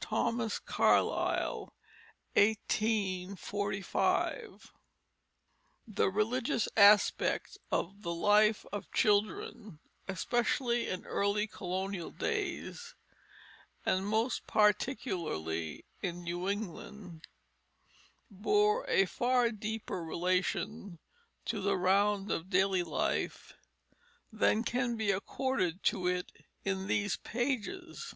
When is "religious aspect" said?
6.10-7.58